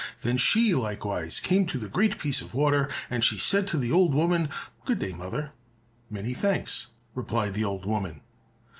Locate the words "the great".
1.77-2.17